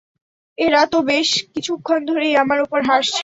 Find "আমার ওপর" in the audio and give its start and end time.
2.35-2.79